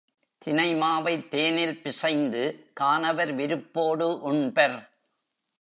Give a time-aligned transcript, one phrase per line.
[0.37, 2.71] தினை மாவைத் தேனில் பிசைந்து
[2.73, 4.89] கானவர் விருப்போடு உண்பர்.